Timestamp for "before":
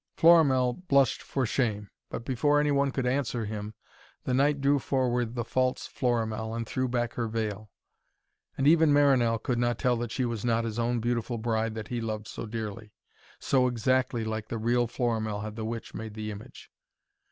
2.25-2.59